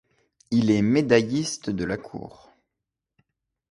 Il 0.49 0.71
est 0.71 0.81
médailliste 0.81 1.69
de 1.69 1.83
la 1.85 1.95
cour. 1.95 2.49